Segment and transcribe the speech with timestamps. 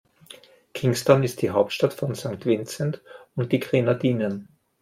[0.73, 2.43] Kingstown ist die Hauptstadt von St.
[2.47, 3.03] Vincent
[3.35, 4.47] und die Grenadinen.